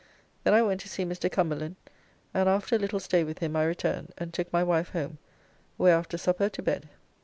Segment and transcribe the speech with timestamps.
[0.43, 1.31] Then I went to see Mr.
[1.31, 1.75] Cumberland,
[2.33, 5.19] and after a little stay with him I returned, and took my wife home,
[5.77, 6.89] where after supper to bed.